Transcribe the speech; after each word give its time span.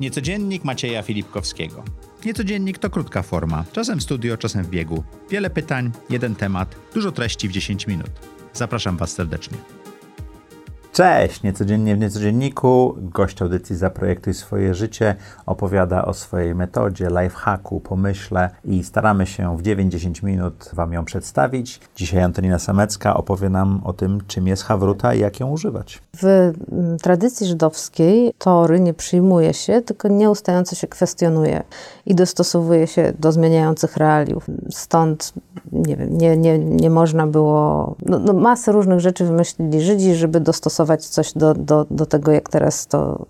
Niecodziennik 0.00 0.64
Macieja 0.64 1.02
Filipkowskiego. 1.02 1.84
Niecodziennik 2.24 2.78
to 2.78 2.90
krótka 2.90 3.22
forma, 3.22 3.64
czasem 3.72 3.98
w 3.98 4.02
studio, 4.02 4.36
czasem 4.36 4.64
w 4.64 4.70
biegu. 4.70 5.04
Wiele 5.30 5.50
pytań, 5.50 5.90
jeden 6.10 6.34
temat, 6.34 6.76
dużo 6.94 7.12
treści 7.12 7.48
w 7.48 7.52
10 7.52 7.86
minut. 7.86 8.10
Zapraszam 8.52 8.96
Was 8.96 9.12
serdecznie. 9.12 9.81
Cześć! 10.92 11.42
Niecodziennie 11.42 11.96
w 11.96 11.98
Niecodzienniku 11.98 12.94
gość 12.98 13.42
audycji 13.42 13.76
Zaprojektuj 13.76 14.34
swoje 14.34 14.74
życie 14.74 15.14
opowiada 15.46 16.04
o 16.04 16.14
swojej 16.14 16.54
metodzie, 16.54 17.08
lifehacku, 17.08 17.80
pomyśle 17.80 18.50
i 18.64 18.84
staramy 18.84 19.26
się 19.26 19.56
w 19.56 19.62
9-10 19.62 20.24
minut 20.24 20.70
Wam 20.72 20.92
ją 20.92 21.04
przedstawić. 21.04 21.80
Dzisiaj 21.96 22.22
Antonina 22.22 22.58
Samecka 22.58 23.16
opowie 23.16 23.48
nam 23.48 23.80
o 23.84 23.92
tym, 23.92 24.18
czym 24.26 24.46
jest 24.46 24.62
hawruta 24.62 25.14
i 25.14 25.20
jak 25.20 25.40
ją 25.40 25.50
używać. 25.50 26.02
W 26.16 26.24
mm, 26.24 26.98
tradycji 26.98 27.46
żydowskiej 27.46 28.32
tory 28.38 28.80
nie 28.80 28.94
przyjmuje 28.94 29.54
się, 29.54 29.82
tylko 29.82 30.08
nieustająco 30.08 30.76
się 30.76 30.86
kwestionuje 30.86 31.62
i 32.06 32.14
dostosowuje 32.14 32.86
się 32.86 33.12
do 33.18 33.32
zmieniających 33.32 33.96
realiów. 33.96 34.46
Stąd 34.70 35.32
nie 35.72 35.96
wiem, 35.96 36.18
nie, 36.18 36.36
nie, 36.36 36.58
nie 36.58 36.90
można 36.90 37.26
było, 37.26 37.94
no, 38.06 38.18
no 38.18 38.32
masę 38.32 38.72
różnych 38.72 39.00
rzeczy 39.00 39.24
wymyślili 39.24 39.80
Żydzi, 39.80 40.14
żeby 40.14 40.40
dostosować 40.40 40.81
coś 40.98 41.32
do, 41.32 41.54
do, 41.54 41.86
do 41.90 42.06
tego, 42.06 42.32
jak 42.32 42.48
teraz 42.48 42.86
to, 42.86 43.26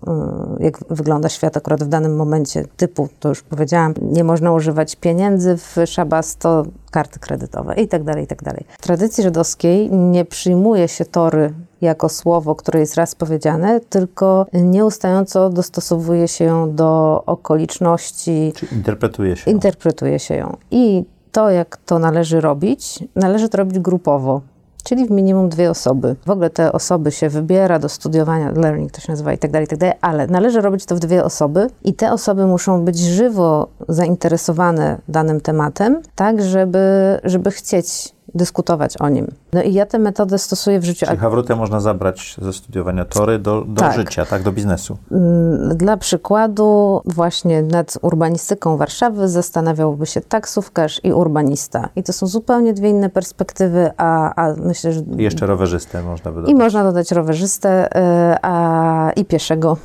y, 0.59 0.63
jak 0.63 0.79
wygląda 0.89 1.29
świat 1.29 1.57
akurat 1.57 1.83
w 1.83 1.87
danym 1.87 2.15
momencie, 2.15 2.65
typu, 2.77 3.09
to 3.19 3.29
już 3.29 3.41
powiedziałam, 3.41 3.93
nie 4.01 4.23
można 4.23 4.51
używać 4.51 4.95
pieniędzy 4.95 5.57
w 5.57 5.75
szabas, 5.85 6.37
to 6.37 6.65
karty 6.91 7.19
kredytowe 7.19 7.73
i 7.75 7.87
tak 7.87 8.03
dalej, 8.03 8.23
i 8.23 8.27
tak 8.27 8.43
dalej. 8.43 8.65
W 8.79 8.81
tradycji 8.81 9.23
żydowskiej 9.23 9.91
nie 9.91 10.25
przyjmuje 10.25 10.87
się 10.87 11.05
tory 11.05 11.53
jako 11.81 12.09
słowo, 12.09 12.55
które 12.55 12.79
jest 12.79 12.95
raz 12.95 13.15
powiedziane, 13.15 13.79
tylko 13.79 14.45
nieustająco 14.53 15.49
dostosowuje 15.49 16.27
się 16.27 16.45
ją 16.45 16.75
do 16.75 17.23
okoliczności. 17.25 18.53
Czy 18.55 18.65
interpretuje 18.65 19.35
się. 19.35 19.51
Interpretuje 19.51 20.19
się 20.19 20.35
ją. 20.35 20.57
I 20.71 21.03
to, 21.31 21.49
jak 21.49 21.77
to 21.77 21.99
należy 21.99 22.41
robić, 22.41 23.03
należy 23.15 23.49
to 23.49 23.57
robić 23.57 23.79
grupowo. 23.79 24.41
Czyli 24.83 25.07
w 25.07 25.11
minimum 25.11 25.49
dwie 25.49 25.69
osoby. 25.69 26.15
W 26.25 26.29
ogóle 26.29 26.49
te 26.49 26.71
osoby 26.71 27.11
się 27.11 27.29
wybiera 27.29 27.79
do 27.79 27.89
studiowania, 27.89 28.51
learning 28.51 28.91
to 28.91 29.01
się 29.01 29.11
nazywa 29.11 29.33
i 29.33 29.37
tak 29.37 29.51
dalej, 29.51 29.65
i 29.65 29.67
tak 29.67 29.79
dalej, 29.79 29.95
ale 30.01 30.27
należy 30.27 30.61
robić 30.61 30.85
to 30.85 30.95
w 30.95 30.99
dwie 30.99 31.23
osoby 31.23 31.67
i 31.83 31.93
te 31.93 32.11
osoby 32.11 32.45
muszą 32.45 32.85
być 32.85 32.99
żywo 32.99 33.67
zainteresowane 33.89 34.97
danym 35.07 35.41
tematem, 35.41 36.01
tak 36.15 36.41
żeby, 36.41 37.19
żeby 37.23 37.51
chcieć 37.51 38.13
dyskutować 38.35 38.97
o 38.97 39.09
nim. 39.09 39.27
No 39.53 39.61
i 39.61 39.73
ja 39.73 39.85
tę 39.85 39.99
metodę 39.99 40.37
stosuję 40.37 40.79
w 40.79 40.83
życiu. 40.83 41.05
Czyli 41.05 41.17
hawrutę 41.17 41.55
można 41.55 41.79
zabrać 41.79 42.35
ze 42.41 42.53
studiowania 42.53 43.05
tory 43.05 43.39
do, 43.39 43.61
do 43.61 43.81
Tak. 43.81 43.95
życia, 43.95 44.25
tak, 44.25 44.43
do 44.43 44.51
biznesu. 44.51 44.97
Mm, 45.11 45.77
Dla 45.77 45.97
przykładu, 45.97 47.01
właśnie 47.05 47.61
nad 47.63 47.97
urbanistyką 48.01 48.77
Warszawy 48.77 49.27
zastanawiałby 49.29 50.05
się 50.05 50.21
taksówkarz 50.21 51.01
i 51.03 51.13
urbanista. 51.13 51.89
I 51.95 52.03
to 52.03 52.13
są 52.13 52.27
zupełnie 52.27 52.73
dwie 52.73 52.89
inne 52.89 53.09
perspektywy, 53.09 53.91
a, 53.97 54.33
a 54.35 54.53
myślę, 54.53 54.93
że. 54.93 55.01
I 55.17 55.23
jeszcze 55.23 55.45
rowerzystę 55.45 56.03
można 56.03 56.31
by 56.31 56.35
dodać. 56.37 56.51
I 56.51 56.55
można 56.55 56.83
dodać 56.83 57.11
rowerzystę 57.11 57.87
y, 57.87 58.37
a, 58.41 59.11
i 59.15 59.25
pieszego, 59.25 59.77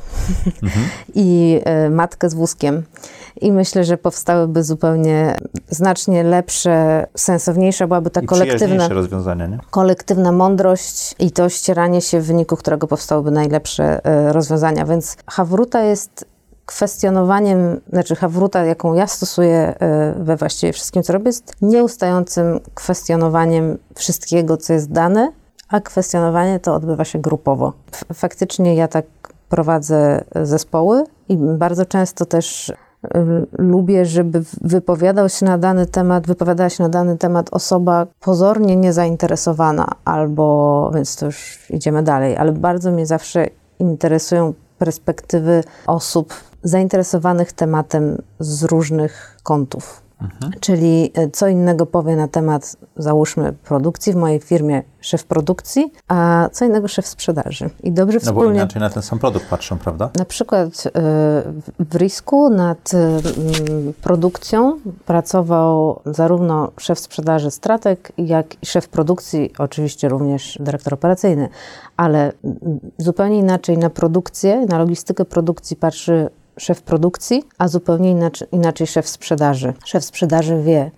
i 1.14 1.60
y, 1.86 1.91
matkę 1.91 2.30
z 2.30 2.34
wózkiem. 2.34 2.82
I 3.41 3.53
myślę, 3.53 3.84
że 3.84 3.98
powstałyby 3.98 4.62
zupełnie 4.62 5.36
znacznie 5.69 6.22
lepsze, 6.22 7.06
sensowniejsza 7.17 7.86
byłaby 7.86 8.11
ta 8.11 8.20
I 8.20 8.27
kolektywna 8.27 8.89
nie? 9.48 9.58
kolektywna 9.70 10.33
mądrość 10.33 11.14
i 11.19 11.31
to 11.31 11.48
ścieranie 11.48 12.00
się, 12.00 12.20
w 12.20 12.27
wyniku 12.27 12.56
którego 12.56 12.86
powstałyby 12.86 13.31
najlepsze 13.31 14.05
e, 14.05 14.33
rozwiązania. 14.33 14.86
Więc 14.86 15.16
Hawruta 15.27 15.83
jest 15.83 16.25
kwestionowaniem, 16.66 17.81
znaczy 17.92 18.16
Hawruta, 18.16 18.64
jaką 18.64 18.94
ja 18.94 19.06
stosuję 19.06 19.75
e, 19.81 20.14
we 20.19 20.36
właściwie 20.36 20.72
wszystkim, 20.72 21.03
co 21.03 21.12
robię, 21.12 21.27
jest 21.27 21.53
nieustającym 21.62 22.60
kwestionowaniem 22.75 23.78
wszystkiego, 23.94 24.56
co 24.56 24.72
jest 24.72 24.93
dane, 24.93 25.32
a 25.69 25.81
kwestionowanie 25.81 26.60
to 26.60 26.75
odbywa 26.75 27.05
się 27.05 27.19
grupowo. 27.19 27.72
Faktycznie 28.15 28.75
ja 28.75 28.88
tak 28.88 29.05
prowadzę 29.49 30.25
zespoły 30.43 31.05
i 31.28 31.37
bardzo 31.37 31.87
często 31.87 32.26
też 32.26 32.72
lubię, 33.59 34.06
żeby 34.06 34.42
wypowiadał 34.60 35.28
się 35.28 35.47
na 35.47 35.59
dany 35.59 35.86
temat, 35.86 36.26
wypowiadała 36.26 36.70
się 36.70 36.82
na 36.82 36.88
dany 36.88 37.19
temat 37.19 37.48
osoba 37.53 38.06
pozornie 38.20 38.76
niezainteresowana, 38.76 39.94
albo, 40.04 40.91
więc 40.94 41.16
to 41.16 41.26
już 41.26 41.58
idziemy 41.70 42.03
dalej, 42.03 42.37
ale 42.37 42.53
bardzo 42.53 42.91
mnie 42.91 43.06
zawsze 43.06 43.47
interesują 43.78 44.54
perspektywy 44.78 45.64
osób 45.87 46.34
zainteresowanych 46.62 47.53
tematem 47.53 48.22
z 48.38 48.64
różnych 48.64 49.37
kątów. 49.42 50.07
Czyli 50.61 51.12
y, 51.19 51.31
co 51.31 51.49
innego 51.49 51.87
powie 51.87 52.17
na 52.17 52.29
temat, 52.29 52.77
załóżmy, 52.97 53.53
produkcji 53.53 54.12
w 54.12 54.17
mojej 54.17 54.41
firmie 54.41 54.83
szef 55.01 55.25
produkcji, 55.25 55.93
a 56.09 56.49
co 56.53 56.65
innego 56.65 56.89
szef 56.89 57.06
sprzedaży. 57.06 57.71
I 57.83 57.93
dobrze 57.93 58.19
No 58.19 58.33
bo 58.33 58.41
wspólnie 58.41 58.59
inaczej 58.59 58.81
na 58.81 58.91
ten 58.91 59.03
sam 59.03 59.19
produkt 59.19 59.47
patrzą, 59.47 59.79
prawda? 59.79 60.11
na 60.17 60.25
przykład 60.25 60.87
y, 60.87 60.91
w 61.79 61.95
Risku 61.95 62.51
nad 62.51 62.95
mm, 62.95 63.93
produkcją 64.03 64.79
pracował 65.06 66.01
zarówno 66.06 66.71
szef 66.79 66.99
sprzedaży 66.99 67.50
strateg, 67.50 68.12
jak 68.19 68.62
i 68.62 68.67
szef 68.67 68.89
produkcji, 68.89 69.53
oczywiście 69.59 70.09
również 70.09 70.59
dyrektor 70.61 70.95
operacyjny, 70.95 71.49
ale 71.97 72.33
zupełnie 72.99 73.39
inaczej 73.39 73.79
na 73.79 73.91
produkcję, 73.91 74.67
na 74.67 74.79
logistykę 74.79 75.25
produkcji 75.25 75.77
patrzy 75.77 76.29
szef 76.58 76.82
produkcji, 76.82 77.44
a 77.58 77.69
zupełnie 77.69 78.10
inaczej, 78.10 78.48
inaczej 78.52 78.86
szef 78.86 79.08
sprzedaży. 79.08 79.74
Szef 79.84 80.04
sprzedaży 80.04 80.62
wie, 80.62 80.91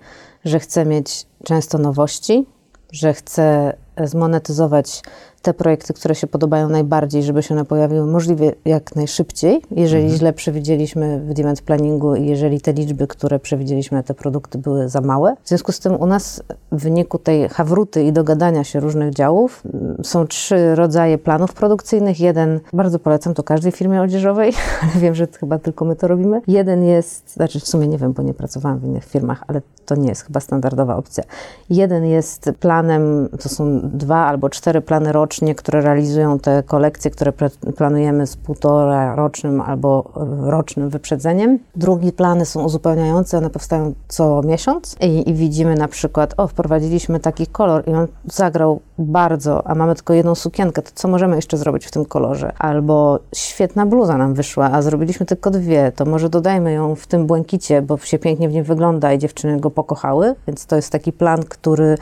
że 0.45 0.61
chce 0.61 0.87
mieć 0.87 1.27
często 1.45 1.79
nowości, 1.79 2.47
że 2.93 3.15
chce 3.15 3.77
zmonetyzować 4.05 5.03
te 5.43 5.55
projekty, 5.55 5.95
które 5.95 6.15
się 6.15 6.27
podobają 6.27 6.69
najbardziej, 6.69 7.23
żeby 7.23 7.43
się 7.43 7.55
one 7.55 7.65
pojawiły 7.65 8.07
możliwie 8.07 8.53
jak 8.65 8.97
najszybciej, 8.97 9.63
jeżeli 9.71 10.11
źle 10.11 10.33
przewidzieliśmy 10.33 11.21
w 11.21 11.35
demand 11.35 11.63
planningu 11.63 12.15
i 12.15 12.27
jeżeli 12.27 12.61
te 12.61 12.73
liczby, 12.73 13.07
które 13.07 13.39
przewidzieliśmy 13.39 13.97
na 13.97 14.03
te 14.03 14.15
produkty 14.15 14.59
były 14.59 14.89
za 14.89 15.01
małe. 15.01 15.37
W 15.45 15.49
związku 15.49 15.73
z 15.73 15.81
tym 15.81 15.95
u 15.95 16.07
nas 16.07 16.43
w 16.73 16.83
wyniku 16.83 17.19
tej 17.19 17.49
hawruty 17.49 18.05
i 18.05 18.13
dogadania 18.13 18.65
się 18.65 18.81
różnych 18.81 19.15
działów 19.15 19.63
mm, 19.75 19.97
są 20.05 20.27
trzy 20.27 20.75
rodzaje 20.75 21.19
planów 21.19 21.53
produkcyjnych. 21.53 22.21
Jeden, 22.21 22.61
bardzo 22.73 22.99
polecam 22.99 23.35
to 23.35 23.43
każdej 23.43 23.73
firmie 23.73 24.03
odzieżowej, 24.03 24.53
ale 24.83 25.01
wiem, 25.01 25.15
że 25.15 25.27
chyba 25.41 25.59
tylko 25.59 25.85
my 25.85 25.97
to 25.97 26.09
robimy. 26.09 26.41
Jeden 26.47 26.85
jest, 26.85 27.33
znaczy 27.33 27.61
w 27.61 27.69
sumie 27.69 27.89
nie 27.89 27.99
wiem, 27.99 28.13
bo 28.13 28.23
nie 28.23 28.35
pracowałam 28.35 28.79
w 28.79 28.85
innych 28.85 29.05
firmach, 29.05 29.45
ale 29.47 29.63
to 29.87 29.95
nie 29.95 30.09
jest 30.09 30.23
chyba 30.23 30.41
standardowa 30.41 30.97
opcja. 30.97 31.25
Jeden 31.71 32.05
jest 32.05 32.51
planem, 32.61 33.29
to 33.43 33.49
są 33.49 33.80
dwa 33.83 34.17
albo 34.17 34.49
cztery 34.49 34.81
plany 34.81 35.13
rocznie, 35.13 35.55
które 35.55 35.81
realizują 35.81 36.39
te 36.39 36.63
kolekcje, 36.63 37.11
które 37.11 37.33
planujemy 37.77 38.27
z 38.27 38.37
półtora 38.37 39.15
rocznym 39.15 39.61
albo 39.61 40.11
rocznym 40.41 40.89
wyprzedzeniem. 40.89 41.59
Drugie 41.77 42.13
plany 42.13 42.47
są 42.47 42.65
uzupełniające, 42.65 43.39
one 43.39 43.51
powstają 43.51 43.93
co 44.09 44.43
miesiąc 44.43 44.97
i, 45.01 45.31
i 45.31 45.35
widzimy 45.35 45.75
na 45.75 45.89
przykład, 45.89 46.35
o, 46.37 46.49
wprowadziliśmy 46.49 47.21
taki 47.21 47.47
kolor 47.47 47.89
i 47.89 47.91
on 47.93 48.07
zagrał 48.25 48.81
bardzo, 48.99 49.67
a 49.67 49.75
mamy 49.75 49.95
tylko 49.95 50.15
jedną 50.15 50.35
sukienkę, 50.35 50.83
to 50.83 50.91
co 50.95 51.09
możemy 51.09 51.37
jeszcze 51.37 51.57
zrobić 51.57 51.87
w 51.87 51.91
tym 51.91 52.05
kolorze? 52.05 52.53
Albo 52.59 53.19
świetna 53.35 53.87
bluza 53.87 54.17
nam 54.17 54.35
wyszła, 54.35 54.71
a 54.73 54.83
zrobiliśmy 54.83 55.27
tylko 55.27 55.51
dwie, 55.51 55.93
to 55.97 56.05
może 56.05 56.29
dodajmy 56.29 56.73
ją 56.73 56.95
w 56.95 57.07
tym 57.07 57.27
błękicie, 57.27 57.83
bo 57.83 57.99
się 57.99 58.19
pięknie 58.19 58.49
w 58.49 58.53
nim 58.53 58.65
wygląda 58.65 59.13
i 59.13 59.19
dziewczyny 59.19 59.61
go 59.61 59.71
pokochały, 59.71 60.35
więc 60.47 60.67
to 60.67 60.77
jest 60.77 60.93
taki 60.93 61.13
plan, 61.13 61.43
który, 61.43 61.99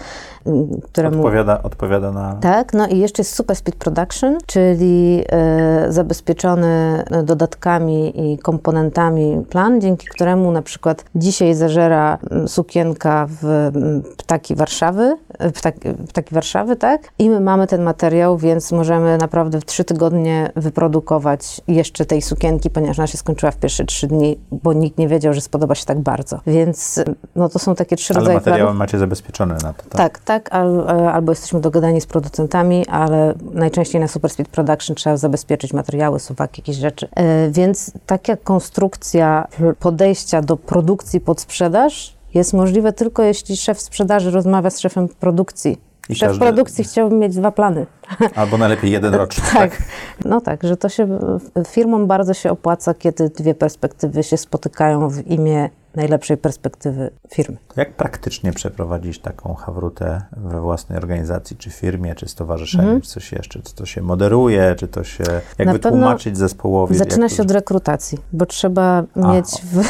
mm, 0.46 0.80
któremu... 0.80 1.18
Odpowiada, 1.18 1.62
odpowiada 1.68 2.12
na... 2.12 2.34
Tak, 2.34 2.72
no 2.72 2.86
i 2.86 2.98
jeszcze 2.98 3.20
jest 3.20 3.34
Super 3.34 3.56
Speed 3.56 3.78
Production, 3.78 4.38
czyli 4.46 5.24
e, 5.28 5.92
zabezpieczony 5.92 7.04
dodatkami 7.24 8.32
i 8.32 8.38
komponentami 8.38 9.42
plan, 9.50 9.80
dzięki 9.80 10.06
któremu 10.06 10.52
na 10.52 10.62
przykład 10.62 11.04
dzisiaj 11.14 11.54
zażera 11.54 12.18
sukienka 12.46 13.26
w 13.42 13.70
ptaki 14.16 14.54
Warszawy, 14.54 15.16
e, 15.38 15.50
ptaki, 15.50 15.80
ptaki 16.08 16.34
Warszawy, 16.34 16.76
tak? 16.76 17.00
I 17.18 17.30
my 17.30 17.40
mamy 17.40 17.66
ten 17.66 17.82
materiał, 17.82 18.38
więc 18.38 18.72
możemy 18.72 19.18
naprawdę 19.18 19.60
w 19.60 19.64
trzy 19.64 19.84
tygodnie 19.84 20.50
wyprodukować 20.56 21.60
jeszcze 21.68 22.06
tej 22.06 22.22
sukienki, 22.22 22.70
ponieważ 22.70 22.98
ona 22.98 23.06
się 23.06 23.18
skończyła 23.18 23.52
w 23.52 23.56
pierwsze 23.56 23.84
trzy 23.84 24.06
dni, 24.06 24.38
bo 24.52 24.72
nikt 24.72 24.98
nie 24.98 25.08
wiedział, 25.08 25.34
że 25.34 25.40
spodoba 25.40 25.74
się 25.74 25.86
tak 25.86 26.00
bardzo. 26.00 26.40
Więc 26.46 27.00
no 27.36 27.48
to 27.48 27.58
są 27.58 27.74
takie 27.74 27.96
trzy 27.96 28.12
Ale 28.14 28.20
rodzaje 28.20 28.36
materiały 28.38 28.62
planów. 28.62 28.78
macie 28.78 28.98
zabezpieczone 28.98 29.54
na 29.54 29.72
to, 29.72 29.82
tak? 29.82 29.98
Tak, 29.98 30.18
tak, 30.18 30.54
al, 30.54 30.80
e, 30.80 31.12
albo 31.12 31.32
jesteśmy 31.32 31.57
dogadani 31.60 32.00
z 32.00 32.06
producentami, 32.06 32.86
ale 32.86 33.34
najczęściej 33.52 34.00
na 34.00 34.08
Super 34.08 34.30
Speed 34.30 34.50
Production 34.50 34.96
trzeba 34.96 35.16
zabezpieczyć 35.16 35.72
materiały, 35.72 36.20
suwaki, 36.20 36.60
jakieś 36.60 36.76
rzeczy. 36.76 37.08
E, 37.14 37.50
więc 37.50 37.92
taka 38.06 38.36
konstrukcja 38.36 39.48
podejścia 39.78 40.42
do 40.42 40.56
produkcji 40.56 41.20
pod 41.20 41.40
sprzedaż 41.40 42.14
jest 42.34 42.52
możliwe 42.52 42.92
tylko 42.92 43.22
jeśli 43.22 43.56
szef 43.56 43.80
sprzedaży 43.80 44.30
rozmawia 44.30 44.70
z 44.70 44.78
szefem 44.78 45.08
produkcji. 45.08 45.78
I 46.08 46.14
Szef 46.14 46.28
każdy... 46.28 46.44
produkcji 46.44 46.84
chciałby 46.84 47.16
mieć 47.16 47.36
dwa 47.36 47.50
plany. 47.50 47.86
Albo 48.34 48.58
najlepiej 48.58 48.90
jeden 48.90 49.14
roczny. 49.14 49.44
tak. 49.52 49.70
tak. 49.76 49.82
No 50.24 50.40
tak, 50.40 50.62
że 50.62 50.76
to 50.76 50.88
się 50.88 51.18
firmom 51.66 52.06
bardzo 52.06 52.34
się 52.34 52.50
opłaca, 52.50 52.94
kiedy 52.94 53.30
dwie 53.30 53.54
perspektywy 53.54 54.22
się 54.22 54.36
spotykają 54.36 55.08
w 55.08 55.26
imię 55.26 55.70
najlepszej 55.98 56.36
perspektywy 56.36 57.10
firmy. 57.28 57.56
Jak 57.76 57.94
praktycznie 57.94 58.52
przeprowadzić 58.52 59.18
taką 59.18 59.54
hawrutę 59.54 60.22
we 60.36 60.60
własnej 60.60 60.98
organizacji, 60.98 61.56
czy 61.56 61.70
firmie, 61.70 62.14
czy 62.14 62.28
stowarzyszeniu, 62.28 62.82
mhm. 62.82 63.00
czy 63.00 63.08
coś 63.08 63.32
jeszcze? 63.32 63.62
Czy 63.62 63.74
to 63.74 63.86
się 63.86 64.02
moderuje, 64.02 64.74
czy 64.78 64.88
to 64.88 65.04
się, 65.04 65.24
jak 65.58 65.66
Na 65.66 65.72
wytłumaczyć 65.72 66.38
zespołowi? 66.38 66.96
Zaczyna 66.96 67.28
się 67.28 67.42
od 67.42 67.50
rekrutacji, 67.50 68.18
bo 68.32 68.46
trzeba 68.46 69.04
A, 69.22 69.32
mieć 69.32 69.46
w, 69.46 69.82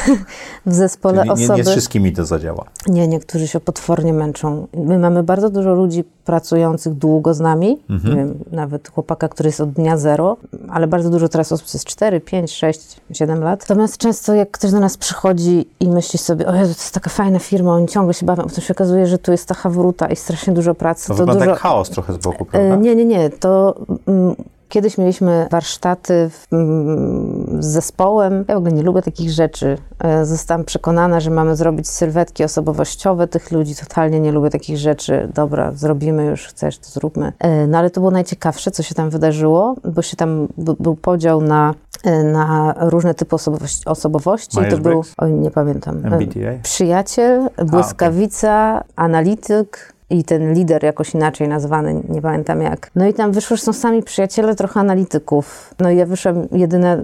w 0.67 0.75
zespole 0.75 1.25
nie, 1.25 1.33
osoby... 1.33 1.59
Nie, 1.59 1.65
z 1.65 1.71
wszystkimi 1.71 2.13
to 2.13 2.25
zadziała. 2.25 2.65
Nie, 2.87 3.09
niektórzy 3.09 3.49
się 3.49 3.61
potwornie 3.61 4.13
męczą. 4.13 4.67
My 4.75 4.99
mamy 4.99 5.23
bardzo 5.23 5.51
dużo 5.51 5.75
ludzi 5.75 6.05
pracujących 6.29 6.95
długo 6.95 7.35
z 7.35 7.41
nami, 7.41 7.79
mhm. 7.91 8.17
wiem, 8.17 8.39
nawet 8.53 8.89
chłopaka, 8.89 9.29
który 9.29 9.49
jest 9.49 9.61
od 9.61 9.71
dnia 9.71 9.97
zero, 9.97 10.37
ale 10.69 10.87
bardzo 10.87 11.11
dużo 11.11 11.29
teraz 11.29 11.53
osób 11.53 11.67
jest 11.75 11.85
4, 11.85 12.21
5, 12.21 12.53
6, 12.53 13.01
7 13.13 13.43
lat. 13.43 13.61
Natomiast 13.61 13.99
często 13.99 14.35
jak 14.35 14.51
ktoś 14.51 14.71
do 14.71 14.81
nas 14.81 14.97
przychodzi 14.97 15.69
i 15.81 15.89
myśli 15.89 16.19
sobie, 16.19 16.47
o 16.47 16.55
Jezu, 16.55 16.75
to 16.75 16.81
jest 16.81 16.95
taka 16.95 17.11
fajna 17.11 17.39
firma, 17.39 17.73
oni 17.73 17.89
ciągle 17.89 18.15
się 18.15 18.27
bawią, 18.27 18.43
potem 18.43 18.65
się 18.65 18.75
okazuje, 18.75 19.07
że 19.07 19.19
tu 19.19 19.33
jest 19.33 19.49
ta 19.49 19.55
hawruta 19.55 20.07
i 20.07 20.17
strasznie 20.17 20.53
dużo 20.53 20.75
pracy. 20.75 21.09
To, 21.09 21.15
to 21.15 21.19
wygląda 21.19 21.41
dużo... 21.41 21.51
jak 21.51 21.61
chaos 21.61 21.91
trochę 21.91 22.13
z 22.13 22.19
boku, 22.19 22.45
prawda? 22.45 22.77
Nie, 22.77 22.97
nie, 22.97 23.05
nie. 23.05 23.31
To 23.31 23.75
mm, 24.07 24.35
Kiedyś 24.69 24.99
mieliśmy 24.99 25.49
warsztaty 25.51 26.31
w, 26.31 26.53
mm, 26.53 27.63
z 27.63 27.67
zespołem. 27.67 28.45
Ja 28.49 28.55
w 28.55 28.59
ogóle 28.59 28.73
nie 28.73 28.83
lubię 28.83 29.03
takich 29.03 29.31
rzeczy. 29.31 29.79
E, 29.99 30.25
zostałam 30.25 30.65
przekonana, 30.65 31.21
że 31.21 31.31
mamy 31.31 31.57
zrobić 31.57 31.89
sylwetki 31.89 32.45
osobowościowe 32.45 33.27
tych 33.27 33.51
ludzi. 33.51 33.75
Totalnie 33.77 34.21
nie 34.21 34.33
lubię 34.33 34.51
takich 34.51 34.77
rzeczy. 34.77 35.29
Dobra, 35.35 35.73
zrobimy 35.73 36.25
już, 36.25 36.47
chcesz, 36.47 36.79
to 36.79 36.91
zróbmy. 36.91 37.33
E, 37.39 37.67
no 37.67 37.79
ale 37.79 37.91
to 37.91 38.01
było 38.01 38.11
najciekawsze, 38.11 38.71
co 38.71 38.83
się 38.83 38.95
tam 38.95 39.11
wydarzyło, 39.11 39.75
bo 39.85 40.03
się 40.03 40.17
tam 40.17 40.49
był 40.59 40.97
podział 40.97 41.41
na, 41.41 41.75
e, 42.05 42.23
na 42.23 42.75
różne 42.79 43.15
typy 43.15 43.35
osobowości. 43.35 43.85
osobowości. 43.85 44.59
To 44.71 44.79
był, 44.79 45.03
oj, 45.19 45.33
nie 45.33 45.51
pamiętam, 45.51 45.97
MBTI? 46.05 46.41
przyjaciel, 46.63 47.49
błyskawica, 47.67 48.53
A, 48.53 48.75
okay. 48.75 48.89
analityk, 48.97 49.98
i 50.11 50.25
ten 50.25 50.55
lider 50.55 50.85
jakoś 50.85 51.15
inaczej 51.15 51.49
nazwany, 51.49 52.03
nie 52.09 52.23
pamiętam 52.23 52.63
jak. 52.63 52.91
No 52.95 53.07
i 53.07 53.15
tam 53.15 53.33
wyszło, 53.33 53.57
że 53.57 53.63
są 53.63 53.73
sami 53.73 54.03
przyjaciele, 54.03 54.55
trochę 54.55 54.81
analityków. 54.81 55.75
No 55.79 55.91
i 55.91 55.97
ja 55.97 56.07
wyszłam, 56.07 56.49
jedyne 56.53 57.03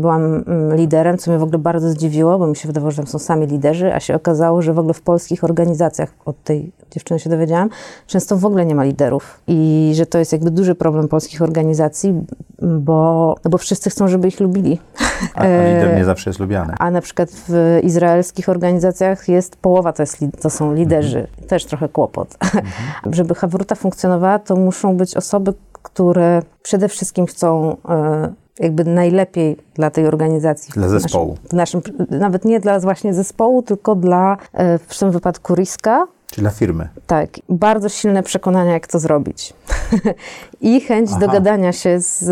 byłam 0.00 0.44
mm, 0.46 0.76
liderem, 0.76 1.18
co 1.18 1.30
mnie 1.30 1.38
w 1.38 1.42
ogóle 1.42 1.58
bardzo 1.58 1.90
zdziwiło, 1.90 2.38
bo 2.38 2.46
mi 2.46 2.56
się 2.56 2.66
wydawało, 2.66 2.90
że 2.90 2.96
tam 2.96 3.06
są 3.06 3.18
sami 3.18 3.46
liderzy, 3.46 3.94
a 3.94 4.00
się 4.00 4.14
okazało, 4.14 4.62
że 4.62 4.72
w 4.74 4.78
ogóle 4.78 4.94
w 4.94 5.02
polskich 5.02 5.44
organizacjach, 5.44 6.14
od 6.24 6.42
tej 6.44 6.72
dziewczyny 6.90 7.20
się 7.20 7.30
dowiedziałam, 7.30 7.70
często 8.06 8.36
w 8.36 8.44
ogóle 8.44 8.66
nie 8.66 8.74
ma 8.74 8.84
liderów. 8.84 9.40
I 9.46 9.92
że 9.94 10.06
to 10.06 10.18
jest 10.18 10.32
jakby 10.32 10.50
duży 10.50 10.74
problem 10.74 11.08
polskich 11.08 11.42
organizacji, 11.42 12.14
bo, 12.62 13.34
no 13.44 13.50
bo 13.50 13.58
wszyscy 13.58 13.90
chcą, 13.90 14.08
żeby 14.08 14.28
ich 14.28 14.40
lubili. 14.40 14.78
A, 15.34 15.40
a 15.40 15.44
lider 15.44 15.96
nie 15.96 16.04
zawsze 16.04 16.30
jest 16.30 16.40
lubiany. 16.40 16.74
A 16.78 16.90
na 16.90 17.00
przykład 17.00 17.30
w 17.48 17.78
izraelskich 17.82 18.48
organizacjach 18.48 19.28
jest 19.28 19.56
połowa 19.56 19.92
to, 19.92 20.02
jest, 20.02 20.18
to 20.40 20.50
są 20.50 20.74
liderzy. 20.74 21.18
Mhm. 21.18 21.48
Też 21.48 21.64
trochę 21.64 21.88
kłopot. 21.88 22.36
Mhm. 22.40 22.64
Żeby 23.14 23.34
Hawruta 23.34 23.74
funkcjonowała, 23.74 24.38
to 24.38 24.56
muszą 24.56 24.96
być 24.96 25.16
osoby, 25.16 25.54
które 25.82 26.42
przede 26.62 26.88
wszystkim 26.88 27.26
chcą 27.26 27.76
e, 27.88 28.32
jakby 28.58 28.84
najlepiej 28.84 29.56
dla 29.74 29.90
tej 29.90 30.06
organizacji. 30.06 30.72
Dla 30.74 30.88
zespołu. 30.88 31.36
W 31.48 31.52
naszym, 31.52 31.80
w 31.82 31.98
naszym, 31.98 32.18
nawet 32.20 32.44
nie 32.44 32.60
dla 32.60 32.80
właśnie 32.80 33.14
zespołu, 33.14 33.62
tylko 33.62 33.94
dla 33.94 34.36
e, 34.52 34.78
w 34.78 34.98
tym 34.98 35.10
wypadku 35.10 35.54
Riska, 35.54 36.06
Czyli 36.32 36.42
dla 36.42 36.50
firmy. 36.50 36.88
Tak. 37.06 37.30
Bardzo 37.48 37.88
silne 37.88 38.22
przekonania, 38.22 38.72
jak 38.72 38.86
to 38.86 38.98
zrobić. 38.98 39.52
I 40.60 40.80
chęć 40.80 41.10
Aha. 41.10 41.20
dogadania 41.20 41.72
się 41.72 42.00
z 42.00 42.22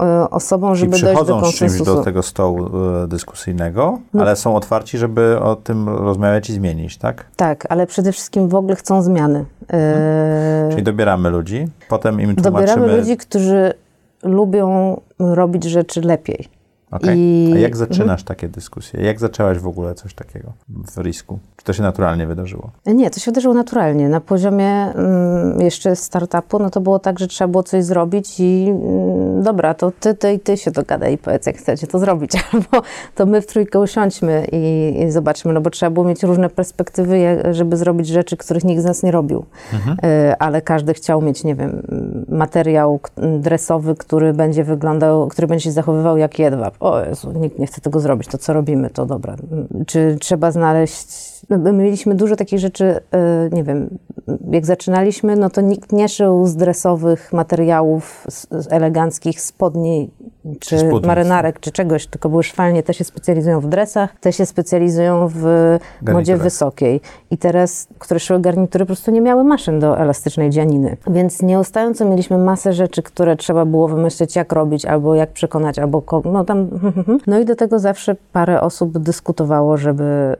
e, 0.00 0.30
osobą, 0.30 0.74
żeby 0.74 0.98
dojść 0.98 1.24
do 1.24 1.40
konsensusu. 1.40 1.68
z 1.68 1.76
czymś 1.76 1.86
do 1.86 2.04
tego 2.04 2.22
stołu 2.22 2.70
e, 3.04 3.08
dyskusyjnego, 3.08 3.98
no. 4.14 4.22
ale 4.22 4.36
są 4.36 4.56
otwarci, 4.56 4.98
żeby 4.98 5.40
o 5.40 5.56
tym 5.56 5.88
rozmawiać 5.88 6.50
i 6.50 6.52
zmienić, 6.52 6.96
tak? 6.96 7.24
Tak, 7.36 7.66
ale 7.68 7.86
przede 7.86 8.12
wszystkim 8.12 8.48
w 8.48 8.54
ogóle 8.54 8.76
chcą 8.76 9.02
zmiany. 9.02 9.44
E... 9.72 10.68
Czyli 10.70 10.82
dobieramy 10.82 11.30
ludzi, 11.30 11.68
potem 11.88 12.20
im 12.20 12.36
tłumaczymy... 12.36 12.66
Dobieramy 12.66 12.96
ludzi, 12.96 13.16
którzy 13.16 13.72
lubią 14.22 15.00
robić 15.18 15.64
rzeczy 15.64 16.00
lepiej. 16.00 16.59
Okay. 16.90 17.16
I... 17.16 17.52
A 17.54 17.58
jak 17.58 17.76
zaczynasz 17.76 18.22
takie 18.22 18.48
dyskusje? 18.48 19.00
Jak 19.02 19.20
zaczęłaś 19.20 19.58
w 19.58 19.66
ogóle 19.66 19.94
coś 19.94 20.14
takiego 20.14 20.52
w 20.68 20.98
risku? 20.98 21.38
Czy 21.56 21.64
to 21.64 21.72
się 21.72 21.82
naturalnie 21.82 22.26
wydarzyło? 22.26 22.70
Nie, 22.86 23.10
to 23.10 23.20
się 23.20 23.30
wydarzyło 23.30 23.54
naturalnie. 23.54 24.08
Na 24.08 24.20
poziomie 24.20 24.66
mm, 24.66 25.60
jeszcze 25.60 25.96
startupu, 25.96 26.58
no 26.58 26.70
to 26.70 26.80
było 26.80 26.98
tak, 26.98 27.18
że 27.18 27.26
trzeba 27.26 27.48
było 27.48 27.62
coś 27.62 27.84
zrobić 27.84 28.40
i 28.40 28.66
mm, 28.68 29.42
dobra, 29.42 29.74
to 29.74 29.92
ty, 30.00 30.14
ty 30.14 30.32
i 30.32 30.40
ty 30.40 30.56
się 30.56 30.70
dogadaj 30.70 31.14
i 31.14 31.18
powiedz, 31.18 31.46
jak 31.46 31.56
chcecie 31.56 31.86
to 31.86 31.98
zrobić. 31.98 32.32
Albo 32.52 32.86
to 33.14 33.26
my 33.26 33.42
w 33.42 33.46
trójkę 33.46 33.80
usiądźmy 33.80 34.46
i, 34.52 34.94
i 35.02 35.10
zobaczmy, 35.10 35.52
no 35.52 35.60
bo 35.60 35.70
trzeba 35.70 35.90
było 35.90 36.06
mieć 36.06 36.22
różne 36.22 36.50
perspektywy, 36.50 37.42
żeby 37.50 37.76
zrobić 37.76 38.06
rzeczy, 38.06 38.36
których 38.36 38.64
nikt 38.64 38.82
z 38.82 38.84
nas 38.84 39.02
nie 39.02 39.10
robił. 39.10 39.44
Mhm. 39.72 39.96
Y, 40.30 40.38
ale 40.38 40.62
każdy 40.62 40.94
chciał 40.94 41.22
mieć, 41.22 41.44
nie 41.44 41.54
wiem, 41.54 41.82
materiał 42.28 43.00
dresowy, 43.38 43.94
który 43.94 44.32
będzie 44.32 44.64
wyglądał, 44.64 45.28
który 45.28 45.46
będzie 45.46 45.64
się 45.64 45.72
zachowywał 45.72 46.16
jak 46.16 46.38
jedwab 46.38 46.79
o 46.80 47.04
Jezu, 47.04 47.32
nikt 47.32 47.58
nie 47.58 47.66
chce 47.66 47.80
tego 47.80 48.00
zrobić, 48.00 48.28
to 48.28 48.38
co 48.38 48.52
robimy, 48.52 48.90
to 48.90 49.06
dobra. 49.06 49.36
Czy 49.86 50.16
trzeba 50.20 50.50
znaleźć 50.50 51.30
no, 51.50 51.58
my 51.58 51.72
mieliśmy 51.72 52.14
dużo 52.14 52.36
takich 52.36 52.58
rzeczy, 52.58 53.00
e, 53.10 53.48
nie 53.52 53.64
wiem, 53.64 53.98
jak 54.50 54.66
zaczynaliśmy, 54.66 55.36
no 55.36 55.50
to 55.50 55.60
nikt 55.60 55.92
nie 55.92 56.08
szył 56.08 56.46
z 56.46 56.56
dresowych 56.56 57.32
materiałów, 57.32 58.26
z 58.28 58.72
eleganckich 58.72 59.40
spodni, 59.40 60.10
czy, 60.60 60.78
czy 60.78 61.06
marynarek, 61.06 61.60
czy 61.60 61.72
czegoś, 61.72 62.06
tylko 62.06 62.28
były 62.28 62.42
szwalnie, 62.42 62.82
te 62.82 62.94
się 62.94 63.04
specjalizują 63.04 63.60
w 63.60 63.68
dresach, 63.68 64.14
te 64.20 64.32
się 64.32 64.46
specjalizują 64.46 65.28
w 65.28 65.78
modzie 66.02 66.36
wysokiej. 66.36 67.00
I 67.30 67.38
teraz, 67.38 67.88
które 67.98 68.20
szyły 68.20 68.40
garnitury, 68.40 68.84
po 68.84 68.86
prostu 68.86 69.10
nie 69.10 69.20
miały 69.20 69.44
maszyn 69.44 69.80
do 69.80 69.98
elastycznej 69.98 70.50
dzianiny. 70.50 70.96
Więc 71.06 71.42
nieustająco 71.42 72.04
mieliśmy 72.04 72.38
masę 72.38 72.72
rzeczy, 72.72 73.02
które 73.02 73.36
trzeba 73.36 73.64
było 73.64 73.88
wymyślić, 73.88 74.36
jak 74.36 74.52
robić, 74.52 74.86
albo 74.86 75.14
jak 75.14 75.32
przekonać, 75.32 75.78
albo 75.78 76.02
no 76.24 76.44
tam... 76.44 76.68
No 77.26 77.38
i 77.38 77.44
do 77.44 77.56
tego 77.56 77.78
zawsze 77.78 78.16
parę 78.32 78.60
osób 78.60 78.98
dyskutowało, 78.98 79.76
żeby 79.76 80.36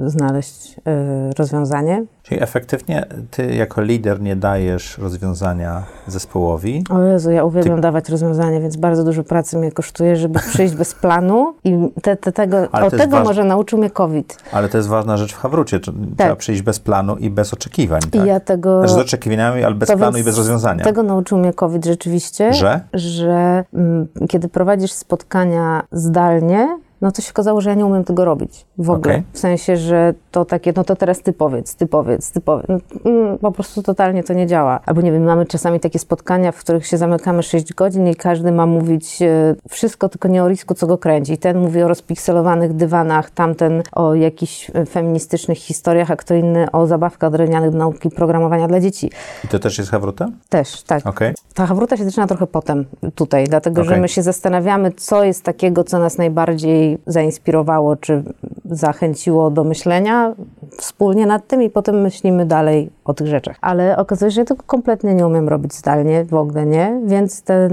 y, 0.00 0.10
znaleźć 0.10 0.76
y, 0.78 1.34
rozwiązanie. 1.38 2.04
Czyli 2.22 2.42
efektywnie 2.42 3.06
ty 3.30 3.54
jako 3.54 3.82
lider 3.82 4.20
nie 4.20 4.36
dajesz 4.36 4.98
rozwiązania 4.98 5.82
zespołowi. 6.06 6.84
O 6.90 7.02
Jezu, 7.02 7.30
ja 7.30 7.44
uwielbiam 7.44 7.76
ty... 7.76 7.82
dawać 7.82 8.08
rozwiązania, 8.08 8.60
więc 8.60 8.76
bardzo 8.76 9.01
dużo 9.04 9.24
pracy 9.24 9.58
mnie 9.58 9.72
kosztuje, 9.72 10.16
żeby 10.16 10.38
przyjść 10.52 10.74
bez 10.74 10.94
planu 10.94 11.54
i 11.64 11.90
te, 12.02 12.16
te, 12.16 12.32
tego, 12.32 12.56
o 12.72 12.90
tego 12.90 13.24
może 13.24 13.44
nauczył 13.44 13.78
mnie 13.78 13.90
COVID. 13.90 14.38
Ale 14.52 14.68
to 14.68 14.76
jest 14.76 14.88
ważna 14.88 15.16
rzecz 15.16 15.32
w 15.32 15.38
Hawrucie. 15.38 15.80
Tak. 15.80 15.94
Trzeba 16.18 16.36
przyjść 16.36 16.62
bez 16.62 16.80
planu 16.80 17.16
i 17.16 17.30
bez 17.30 17.52
oczekiwań. 17.54 18.00
Tak? 18.00 18.24
I 18.24 18.26
ja 18.26 18.40
tego... 18.40 18.78
Znaczy 18.78 18.94
z 18.94 18.98
oczekiwaniami, 18.98 19.64
ale 19.64 19.74
bez 19.74 19.92
planu 19.92 20.18
i 20.18 20.22
bez 20.22 20.36
rozwiązania. 20.36 20.84
Tego 20.84 21.02
nauczył 21.02 21.38
mnie 21.38 21.52
COVID 21.52 21.84
rzeczywiście. 21.84 22.54
Że? 22.54 22.80
Że 22.94 23.64
m, 23.74 24.08
mm, 24.16 24.28
kiedy 24.28 24.48
prowadzisz 24.48 24.92
spotkania 24.92 25.82
zdalnie, 25.92 26.78
no 27.02 27.12
to 27.12 27.22
się 27.22 27.30
okazało, 27.30 27.60
że 27.60 27.70
ja 27.70 27.76
nie 27.76 27.86
umiem 27.86 28.04
tego 28.04 28.24
robić 28.24 28.66
w 28.78 28.90
ogóle. 28.90 29.14
Okay. 29.14 29.24
W 29.32 29.38
sensie, 29.38 29.76
że 29.76 30.14
to 30.30 30.44
takie, 30.44 30.72
no 30.76 30.84
to 30.84 30.96
teraz 30.96 31.22
ty 31.22 31.32
powiedz, 31.32 31.74
ty 31.74 31.86
powiedz, 31.86 32.30
ty 32.30 32.40
powiedz. 32.40 32.66
No, 32.68 32.78
mm, 33.04 33.38
po 33.38 33.52
prostu 33.52 33.82
totalnie 33.82 34.24
to 34.24 34.32
nie 34.32 34.46
działa. 34.46 34.80
Albo 34.86 35.00
nie 35.00 35.12
wiem, 35.12 35.24
mamy 35.24 35.46
czasami 35.46 35.80
takie 35.80 35.98
spotkania, 35.98 36.52
w 36.52 36.58
których 36.58 36.86
się 36.86 36.96
zamykamy 36.96 37.42
6 37.42 37.74
godzin 37.74 38.08
i 38.08 38.14
każdy 38.14 38.52
ma 38.52 38.66
mówić 38.66 39.22
e, 39.22 39.54
wszystko, 39.68 40.08
tylko 40.08 40.28
nie 40.28 40.42
o 40.42 40.48
risku, 40.48 40.74
co 40.74 40.86
go 40.86 40.98
kręci. 40.98 41.38
Ten 41.38 41.58
mówi 41.58 41.82
o 41.82 41.88
rozpikselowanych 41.88 42.72
dywanach, 42.72 43.30
tamten 43.30 43.82
o 43.92 44.14
jakichś 44.14 44.70
e, 44.74 44.86
feministycznych 44.86 45.58
historiach, 45.58 46.10
a 46.10 46.16
kto 46.16 46.34
inny 46.34 46.70
o 46.70 46.86
zabawkach 46.86 47.32
drewnianych 47.32 47.70
do 47.70 47.78
nauki 47.78 48.10
programowania 48.10 48.68
dla 48.68 48.80
dzieci. 48.80 49.10
I 49.44 49.48
to 49.48 49.58
też 49.58 49.78
jest 49.78 49.90
Hawruta? 49.90 50.28
Też, 50.48 50.82
tak. 50.82 51.06
Okay. 51.06 51.34
Ta 51.54 51.66
Hawruta 51.66 51.96
się 51.96 52.04
zaczyna 52.04 52.26
trochę 52.26 52.46
potem 52.46 52.84
tutaj, 53.14 53.44
dlatego 53.44 53.82
okay. 53.82 53.94
że 53.94 54.00
my 54.00 54.08
się 54.08 54.22
zastanawiamy, 54.22 54.92
co 54.92 55.24
jest 55.24 55.42
takiego, 55.44 55.84
co 55.84 55.98
nas 55.98 56.18
najbardziej 56.18 56.91
zainspirowało, 57.06 57.96
czy 57.96 58.22
zachęciło 58.64 59.50
do 59.50 59.64
myślenia 59.64 60.34
wspólnie 60.70 61.26
nad 61.26 61.46
tym 61.46 61.62
i 61.62 61.70
potem 61.70 62.00
myślimy 62.00 62.46
dalej 62.46 62.90
o 63.04 63.14
tych 63.14 63.26
rzeczach. 63.26 63.56
Ale 63.60 63.96
okazuje 63.96 64.30
się, 64.30 64.34
że 64.34 64.44
tego 64.44 64.62
kompletnie 64.66 65.14
nie 65.14 65.26
umiem 65.26 65.48
robić 65.48 65.74
zdalnie, 65.74 66.24
w 66.24 66.34
ogóle 66.34 66.66
nie, 66.66 67.00
więc 67.04 67.42
ten, 67.42 67.72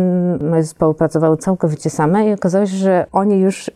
moje 0.49 0.63
zespoły 0.63 0.93
pracowały 0.93 1.37
całkowicie 1.37 1.89
same 1.89 2.29
i 2.29 2.33
okazało 2.33 2.65
się, 2.65 2.75
że 2.75 3.05
oni 3.11 3.39
już, 3.39 3.67
y, 3.67 3.71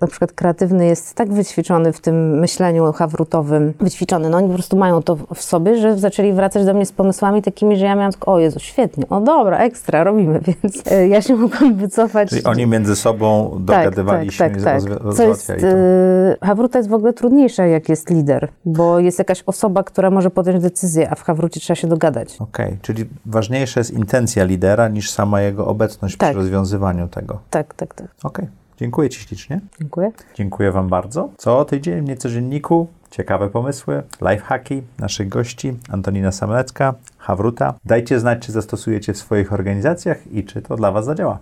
na 0.00 0.06
przykład 0.06 0.32
kreatywny 0.32 0.86
jest 0.86 1.14
tak 1.14 1.32
wyćwiczony 1.32 1.92
w 1.92 2.00
tym 2.00 2.38
myśleniu 2.38 2.92
hawrutowym, 2.92 3.74
wyćwiczony, 3.80 4.30
no 4.30 4.38
oni 4.38 4.48
po 4.48 4.54
prostu 4.54 4.76
mają 4.76 5.02
to 5.02 5.16
w 5.34 5.42
sobie, 5.42 5.76
że 5.76 5.98
zaczęli 5.98 6.32
wracać 6.32 6.64
do 6.64 6.74
mnie 6.74 6.86
z 6.86 6.92
pomysłami 6.92 7.42
takimi, 7.42 7.76
że 7.76 7.84
ja 7.84 7.94
miałam 7.94 8.12
tylko, 8.12 8.32
o 8.32 8.38
Jezu, 8.38 8.60
świetnie, 8.60 9.08
o 9.08 9.20
dobra, 9.20 9.58
ekstra, 9.58 10.04
robimy, 10.04 10.40
więc 10.62 10.92
y, 10.92 11.08
ja 11.08 11.22
się 11.22 11.36
mogłam 11.36 11.74
wycofać. 11.74 12.28
Czyli 12.28 12.44
oni 12.44 12.66
między 12.66 12.96
sobą 12.96 13.50
tak, 13.50 13.84
dogadywali 13.84 14.30
tak, 14.30 14.38
tak, 14.38 14.58
się 14.58 14.64
tak, 14.64 14.82
tak. 15.02 15.14
Co 15.14 15.22
jest, 15.22 15.50
y, 15.50 15.54
Hawruta 16.42 16.78
jest 16.78 16.90
w 16.90 16.94
ogóle 16.94 17.12
trudniejsza, 17.12 17.66
jak 17.66 17.88
jest 17.88 18.10
lider, 18.10 18.48
bo 18.64 18.98
jest 18.98 19.18
jakaś 19.18 19.42
osoba, 19.46 19.82
która 19.82 20.10
może 20.10 20.30
podjąć 20.30 20.62
decyzję, 20.62 20.83
decyzję, 20.84 21.10
a 21.10 21.14
w 21.14 21.22
Hawrucie 21.22 21.60
trzeba 21.60 21.76
się 21.76 21.88
dogadać. 21.88 22.36
Okej, 22.38 22.66
okay. 22.66 22.78
czyli 22.82 23.04
ważniejsza 23.26 23.80
jest 23.80 23.90
intencja 23.90 24.44
lidera 24.44 24.88
niż 24.88 25.10
sama 25.10 25.40
jego 25.40 25.66
obecność 25.66 26.16
Tak. 26.16 26.30
przy 26.30 26.38
rozwiązywaniu 26.38 27.08
tego. 27.08 27.40
Tak, 27.50 27.74
tak, 27.74 27.94
tak. 27.94 28.08
Okej, 28.22 28.48
dziękuję 28.76 29.10
Ci 29.10 29.20
ślicznie. 29.20 29.60
Dziękuję. 29.80 30.12
Dziękuję 30.34 30.72
Wam 30.72 30.88
bardzo. 30.88 31.28
Co 31.36 31.64
tydzień 31.64 32.00
w 32.00 32.08
Niecodzienniku 32.08 32.86
ciekawe 33.10 33.48
pomysły, 33.48 34.02
lifehacki 34.20 34.82
naszych 34.98 35.28
gości 35.28 35.76
Antonina 35.90 36.32
Samlecka, 36.32 36.94
Hawruta. 37.18 37.74
Dajcie 37.84 38.20
znać, 38.20 38.46
czy 38.46 38.52
zastosujecie 38.52 39.12
w 39.12 39.18
swoich 39.18 39.52
organizacjach 39.52 40.32
i 40.32 40.44
czy 40.44 40.62
to 40.62 40.76
dla 40.76 40.92
Was 40.92 41.04
zadziała. 41.04 41.38